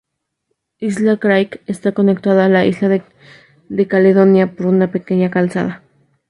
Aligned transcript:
Isla 0.79 1.17
Craig 1.19 1.61
está 1.67 1.91
conectada 1.91 2.45
a 2.45 2.49
la 2.49 2.65
isla 2.65 3.03
de 3.69 3.87
Caledonia 3.87 4.55
por 4.55 4.65
una 4.65 4.91
pequeña 4.91 5.29
calzada. 5.29 5.83